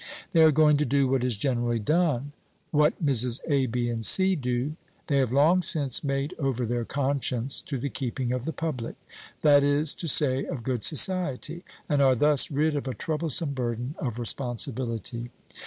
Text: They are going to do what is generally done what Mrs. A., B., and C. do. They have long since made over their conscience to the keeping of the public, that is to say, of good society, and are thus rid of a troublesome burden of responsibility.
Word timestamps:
They 0.33 0.41
are 0.41 0.51
going 0.51 0.77
to 0.77 0.83
do 0.85 1.07
what 1.07 1.23
is 1.23 1.37
generally 1.37 1.77
done 1.77 2.31
what 2.71 3.05
Mrs. 3.05 3.39
A., 3.47 3.67
B., 3.67 3.87
and 3.87 4.03
C. 4.03 4.35
do. 4.35 4.75
They 5.05 5.17
have 5.17 5.31
long 5.31 5.61
since 5.61 6.03
made 6.03 6.33
over 6.39 6.65
their 6.65 6.85
conscience 6.85 7.61
to 7.61 7.77
the 7.77 7.87
keeping 7.91 8.31
of 8.31 8.45
the 8.45 8.51
public, 8.51 8.95
that 9.43 9.61
is 9.61 9.93
to 9.93 10.07
say, 10.07 10.43
of 10.45 10.63
good 10.63 10.83
society, 10.83 11.63
and 11.87 12.01
are 12.01 12.15
thus 12.15 12.49
rid 12.49 12.75
of 12.75 12.87
a 12.87 12.95
troublesome 12.95 13.53
burden 13.53 13.93
of 13.99 14.17
responsibility. 14.17 15.29